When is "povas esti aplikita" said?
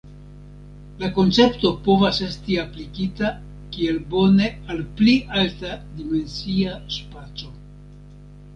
1.87-3.29